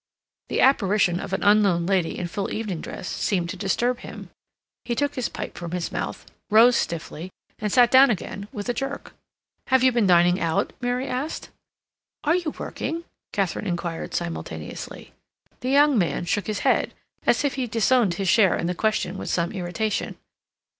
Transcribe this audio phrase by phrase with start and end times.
[0.49, 4.31] The apparition of an unknown lady in full evening dress seemed to disturb him.
[4.83, 8.73] He took his pipe from his mouth, rose stiffly, and sat down again with a
[8.73, 9.13] jerk.
[9.67, 11.51] "Have you been dining out?" Mary asked.
[12.23, 15.13] "Are you working?" Katharine inquired simultaneously.
[15.59, 16.95] The young man shook his head,
[17.27, 20.17] as if he disowned his share in the question with some irritation.